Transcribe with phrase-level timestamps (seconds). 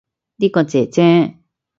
[0.37, 1.35] 呢個姐姐